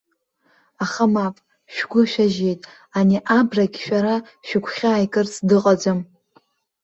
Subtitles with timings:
[0.83, 1.35] Аха мап,
[1.73, 2.61] шәгәы шәажьеит,
[2.97, 4.15] ани абрагь шәара
[4.47, 5.99] шәыгәхьаа икырц дыҟаӡам!